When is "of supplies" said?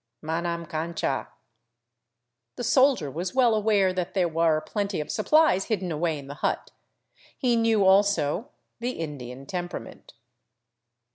4.99-5.65